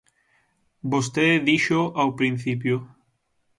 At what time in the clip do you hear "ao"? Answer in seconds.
1.99-2.09